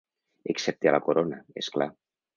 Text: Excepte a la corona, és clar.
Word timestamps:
Excepte 0.53 0.89
a 0.91 0.95
la 0.97 1.01
corona, 1.09 1.43
és 1.65 1.73
clar. 1.77 1.91